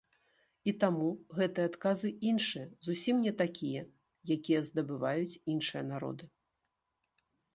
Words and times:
І 0.69 0.71
таму 0.83 1.09
гэтыя 1.39 1.65
адказы 1.69 2.09
іншыя, 2.29 2.63
зусім 2.87 3.15
не 3.27 3.33
такія, 3.43 3.83
якія 4.39 4.61
здабываюць 4.69 5.39
іншыя 5.57 5.83
народы. 5.93 6.25